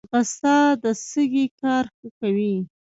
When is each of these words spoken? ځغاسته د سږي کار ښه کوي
ځغاسته 0.09 0.55
د 0.83 0.85
سږي 1.07 1.45
کار 1.59 1.85
ښه 1.95 2.07
کوي 2.19 2.55